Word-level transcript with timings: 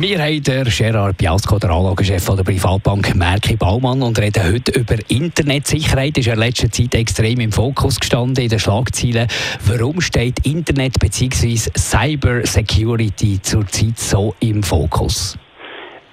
wir 0.00 0.18
haben 0.18 0.42
den 0.42 0.64
Gerard 0.64 1.18
Biasco, 1.18 1.58
der 1.58 1.70
Anlagechef 1.70 2.24
der 2.24 2.42
Privatbank 2.42 3.14
Merki 3.14 3.56
Baumann, 3.56 4.02
und 4.02 4.18
reden 4.18 4.42
heute 4.52 4.72
über 4.78 4.96
Internetsicherheit. 5.08 6.16
Das 6.16 6.26
ist 6.26 6.32
in 6.32 6.38
letzter 6.38 6.70
Zeit 6.70 6.94
extrem 6.94 7.40
im 7.40 7.52
Fokus 7.52 8.00
gestanden 8.00 8.44
in 8.44 8.50
den 8.50 8.58
Schlagzeilen. 8.58 9.28
Warum 9.66 10.00
steht 10.00 10.46
Internet 10.46 10.98
bzw. 11.00 11.56
Cyber 11.76 12.46
Security 12.46 13.40
zurzeit 13.42 13.98
so 13.98 14.34
im 14.40 14.62
Fokus? 14.62 15.36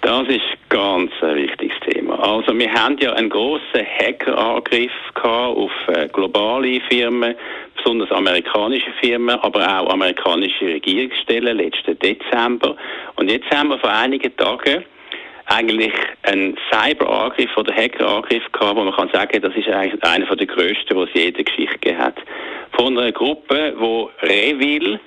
Das 0.02 0.27
ist 0.27 0.41
ganz 0.70 1.12
ein 1.22 1.35
wichtiges 1.35 1.77
Thema. 1.88 2.01
Also 2.22 2.56
wir 2.56 2.72
haben 2.72 3.00
ja 3.00 3.14
einen 3.14 3.32
grossen 3.32 3.84
Hackerangriff 3.98 4.92
auf 5.24 5.72
äh, 5.88 6.08
globale 6.10 6.80
Firmen, 6.82 7.34
besonders 7.76 8.12
amerikanische 8.12 8.92
Firmen, 9.02 9.40
aber 9.40 9.62
auch 9.62 9.90
amerikanische 9.92 10.66
Regierungsstellen 10.66 11.58
letzten 11.58 11.98
Dezember. 11.98 12.76
Und 13.16 13.32
jetzt 13.32 13.50
haben 13.50 13.70
wir 13.70 13.80
vor 13.80 13.90
einigen 13.90 14.38
Tagen 14.38 14.86
eigentlich 15.48 15.94
einen 16.22 16.56
Cyberangriff 16.70 17.58
oder 17.58 17.74
Hackerangriff 17.74 18.52
gehabt, 18.52 18.76
wo 18.76 18.84
man 18.84 18.94
kann 18.94 19.10
sagen, 19.10 19.42
das 19.42 19.56
ist 19.56 19.68
eigentlich 19.70 20.04
einer 20.04 20.36
der 20.36 20.46
grössten, 20.46 20.96
die 20.96 21.04
es 21.04 21.14
je 21.16 21.28
in 21.30 21.34
der 21.34 21.44
Geschichte 21.44 21.98
hat. 21.98 22.18
Von 22.74 23.00
einer 23.00 23.12
Gruppe, 23.12 23.74
die 23.82 24.28
Revil 24.28 25.00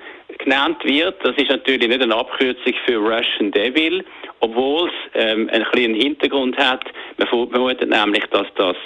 genannt 0.44 0.84
wird. 0.84 1.16
Das 1.24 1.36
ist 1.36 1.50
natürlich 1.50 1.88
nicht 1.88 2.02
eine 2.02 2.14
Abkürzung 2.14 2.74
für 2.86 2.96
Russian 2.96 3.50
Devil, 3.50 4.04
obwohl 4.40 4.88
es 4.88 4.94
ähm, 5.14 5.48
einen 5.52 5.64
kleinen 5.64 5.94
Hintergrund 5.94 6.56
hat. 6.56 6.84
Man 7.18 7.28
vermutet 7.28 7.88
nämlich, 7.90 8.24
dass 8.26 8.46
das 8.56 8.76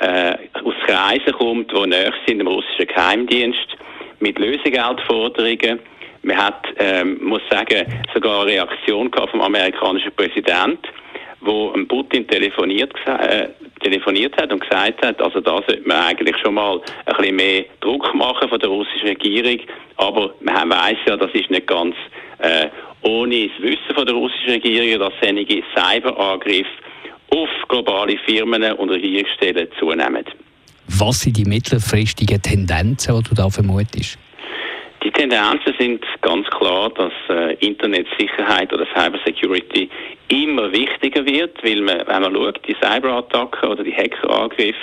äh, 0.00 0.34
aus 0.62 0.74
Kreisen 0.86 1.32
kommt, 1.32 1.72
die 1.72 1.86
näher 1.86 2.12
sind 2.26 2.38
dem 2.38 2.48
russischen 2.48 2.86
Geheimdienst, 2.86 3.76
mit 4.20 4.38
Lösegeldforderungen. 4.38 5.78
Man 6.22 6.36
hat, 6.36 6.66
ähm, 6.78 7.18
muss 7.22 7.42
sagen, 7.50 7.86
sogar 8.14 8.42
eine 8.42 8.52
Reaktion 8.52 9.10
vom 9.30 9.40
amerikanischen 9.40 10.12
Präsident, 10.12 10.80
wo 11.40 11.68
Putin 11.86 12.26
telefoniert, 12.26 12.92
äh, 13.06 13.48
telefoniert 13.84 14.36
hat 14.40 14.52
und 14.52 14.60
gesagt 14.60 15.04
hat, 15.04 15.20
also 15.20 15.40
da 15.40 15.62
sollte 15.66 15.82
man 15.84 15.98
eigentlich 15.98 16.36
schon 16.38 16.54
mal 16.54 16.80
ein 17.06 17.16
bisschen 17.16 17.36
mehr 17.36 17.64
Druck 17.80 18.14
machen 18.14 18.48
von 18.48 18.58
der 18.58 18.68
russischen 18.68 19.08
Regierung. 19.08 19.58
Aber 19.96 20.34
man 20.40 20.70
weiß 20.70 20.96
ja, 21.06 21.16
das 21.16 21.30
ist 21.32 21.50
nicht 21.50 21.66
ganz 21.66 21.94
äh, 22.38 22.68
ohne 23.02 23.48
das 23.48 23.62
Wissen 23.62 23.94
von 23.94 24.06
der 24.06 24.14
russischen 24.14 24.50
Regierung, 24.50 25.00
dass 25.00 25.28
einige 25.28 25.62
Cyberangriffe 25.76 26.70
auf 27.30 27.48
globale 27.68 28.16
Firmen 28.26 28.62
und 28.72 28.90
Regierungsstellen 28.90 29.68
zunehmen. 29.78 30.24
Was 30.88 31.20
sind 31.20 31.36
die 31.36 31.44
mittelfristigen 31.44 32.40
Tendenzen, 32.40 33.16
die 33.16 33.28
du 33.28 33.34
da 33.34 33.48
vermutest? 33.48 34.18
Die 35.04 35.10
Tendenzen 35.10 35.74
sind 35.78 36.04
ganz 36.22 36.48
klar, 36.48 36.90
dass 36.90 37.12
äh, 37.28 37.54
Internetsicherheit 37.56 38.72
oder 38.72 38.86
Cybersecurity 38.96 39.90
immer 40.28 40.72
wichtiger 40.72 41.26
wird, 41.26 41.62
weil 41.62 41.82
man, 41.82 42.06
wenn 42.06 42.22
man 42.22 42.34
schaut, 42.34 42.60
die 42.66 42.74
Cyberattacken 42.80 43.68
oder 43.68 43.84
die 43.84 43.94
Hackerangriffe 43.94 44.78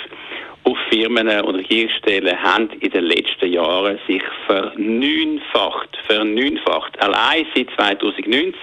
auf 0.62 0.78
Firmen 0.90 1.28
und 1.40 1.56
Regierungsstellen 1.56 2.40
haben 2.40 2.70
in 2.78 2.90
den 2.90 3.04
letzten 3.04 3.52
Jahren 3.52 3.98
sich 4.06 4.22
verneunfacht. 4.46 5.98
Verneunfacht. 6.06 7.02
Allein 7.02 7.44
seit 7.54 7.70
2019 7.74 8.54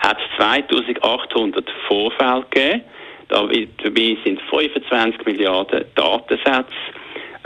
hat 0.00 0.18
es 0.18 0.36
2800 0.36 1.70
Vorfälle 1.86 2.44
gegeben 2.50 2.82
Dabei 3.28 3.66
sind 4.24 4.42
25 4.50 5.24
Milliarden 5.24 5.84
Datensätze 5.94 6.66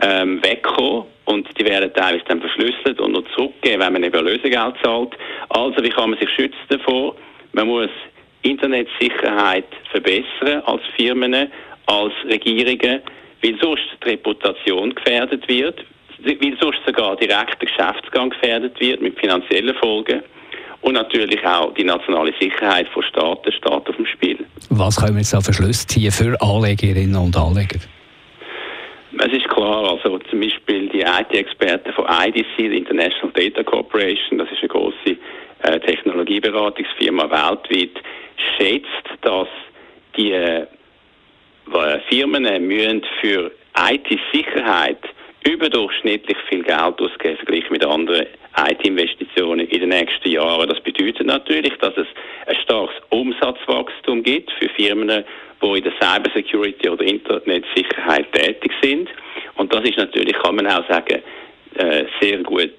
ähm, 0.03 0.42
weggekommen 0.42 1.04
und 1.26 1.47
die 1.59 1.64
werden 1.64 1.92
teilweise 1.92 2.25
dann 2.28 2.41
verschlüsselt 2.41 3.00
und 3.00 3.12
noch 3.12 3.25
zurückgegeben, 3.34 3.81
wenn 3.81 3.92
man 3.92 4.03
eben 4.04 4.25
Lösegeld 4.25 4.75
zahlt. 4.82 5.14
Also 5.50 5.82
wie 5.82 5.91
kann 5.91 6.10
man 6.10 6.19
sich 6.19 6.31
schützen 6.31 6.56
davor? 6.69 7.14
Man 7.53 7.66
muss 7.66 7.91
Internetsicherheit 8.42 9.66
verbessern 9.91 10.62
als 10.65 10.82
Firmen, 10.97 11.48
als 11.86 12.12
Regierungen, 12.28 13.00
weil 13.42 13.59
sonst 13.60 13.82
die 14.04 14.10
Reputation 14.10 14.94
gefährdet 14.94 15.47
wird, 15.48 15.84
weil 16.25 16.56
sonst 16.60 16.78
sogar 16.86 17.16
direkt 17.16 17.60
der 17.60 17.69
Geschäftsgang 17.69 18.31
gefährdet 18.31 18.78
wird 18.81 19.03
mit 19.03 19.19
finanziellen 19.19 19.75
Folgen. 19.76 20.22
Und 20.82 20.92
natürlich 20.92 21.44
auch 21.44 21.75
die 21.75 21.82
nationale 21.82 22.32
Sicherheit 22.41 22.86
von 22.88 23.03
Staaten 23.03 23.50
steht 23.50 23.66
auf 23.66 23.84
dem 23.84 24.06
Spiel. 24.06 24.38
Was 24.70 24.97
können 24.97 25.15
wir 25.15 25.20
jetzt 25.20 25.32
da 25.32 25.41
für 25.41 25.53
ziehen 25.53 26.12
für 26.12 26.41
Anlegerinnen 26.41 27.16
und 27.16 27.36
Anleger? 27.36 27.81
Klar, 29.56 29.92
also 29.92 30.18
zum 30.18 30.40
Beispiel 30.40 30.86
die 30.90 31.00
IT-Experten 31.00 31.90
von 31.94 32.04
IDC, 32.04 32.58
die 32.58 32.76
International 32.76 33.32
Data 33.32 33.62
Corporation, 33.62 34.36
das 34.36 34.52
ist 34.52 34.58
eine 34.58 34.68
große 34.68 35.16
äh, 35.62 35.80
Technologieberatungsfirma 35.80 37.22
weltweit, 37.30 38.02
schätzt, 38.58 39.08
dass 39.22 39.48
die 40.14 40.32
äh, 40.32 40.66
Firmen 42.10 42.66
müssen 42.66 43.02
für 43.22 43.50
IT-Sicherheit 43.78 45.00
überdurchschnittlich 45.46 46.36
viel 46.48 46.62
Geld 46.62 47.00
ausgeben 47.00 47.36
verglichen 47.36 47.72
mit 47.72 47.84
anderen 47.84 48.26
IT-Investitionen 48.56 49.66
in 49.66 49.80
den 49.80 49.88
nächsten 49.90 50.28
Jahren. 50.28 50.68
Das 50.68 50.80
bedeutet 50.80 51.26
natürlich, 51.26 51.74
dass 51.78 51.96
es 51.96 52.06
ein 52.46 52.56
starkes 52.62 52.96
Umsatzwachstum 53.10 54.22
gibt 54.22 54.50
für 54.52 54.68
Firmen, 54.70 55.24
die 55.62 55.78
in 55.78 55.84
der 55.84 55.92
Cybersecurity 56.00 56.88
oder 56.88 57.04
Internetsicherheit 57.04 58.32
tätig 58.32 58.72
sind. 58.82 59.08
Und 59.56 59.72
das 59.72 59.84
ist 59.84 59.96
natürlich, 59.96 60.34
kann 60.38 60.56
man 60.56 60.66
auch 60.66 60.86
sagen, 60.88 61.22
äh, 61.76 62.04
sehr 62.20 62.38
gut 62.38 62.72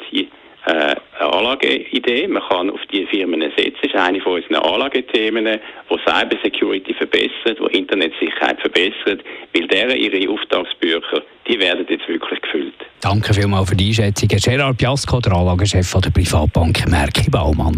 äh, 0.67 0.95
eine 1.19 1.33
Anlageidee. 1.33 2.28
Man 2.28 2.44
kann 2.50 2.69
auf 2.69 2.79
diese 2.91 3.07
Firmen 3.07 3.41
setzen. 3.55 3.73
Das 3.81 3.91
ist 3.91 3.95
eine 3.95 4.19
von 4.22 4.33
unseren 4.33 4.55
Anlagethemen, 4.55 5.45
die 5.45 5.97
Cybersecurity 6.05 6.94
verbessert, 6.94 7.57
die 7.59 7.78
Internetsicherheit 7.78 8.59
verbessert, 8.59 9.23
weil 9.53 9.67
deren 9.67 9.97
ihre 9.97 10.31
Auftragsbücher, 10.31 11.22
die 11.47 11.59
werden 11.59 11.85
jetzt 11.89 12.07
wirklich 12.07 12.41
gefüllt. 12.41 12.73
Danke 13.01 13.33
vielmals 13.33 13.69
für 13.69 13.75
die 13.75 13.88
Einschätzung. 13.88 14.29
Gerard 14.29 14.77
Piasco, 14.77 15.19
der 15.19 15.33
Anlagechef 15.33 15.94
der 15.94 16.09
Privatbank 16.09 16.89
Merki 16.89 17.29
Baumann. 17.29 17.77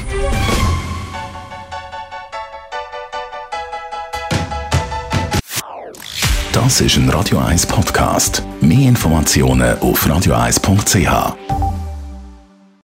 Das 6.52 6.82
ist 6.82 6.98
ein 6.98 7.10
Radio 7.10 7.40
1 7.40 7.66
Podcast. 7.68 8.44
Mehr 8.60 8.90
Informationen 8.90 9.80
auf 9.80 10.10
radioeis.ch. 10.10 11.73